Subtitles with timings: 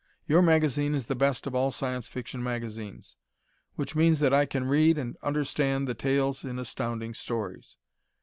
[0.27, 3.17] Your magazine is the best of all Science Fiction magazines,
[3.75, 7.77] which means that I can read and understand the tales in Astounding Stories.